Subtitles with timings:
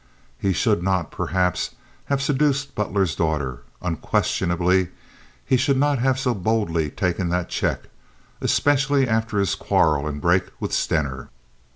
[0.39, 4.87] He should not, perhaps, have seduced Butler's daughter; unquestionably
[5.45, 7.81] he should not have so boldly taken that check,
[8.41, 11.29] especially after his quarrel and break with Stener.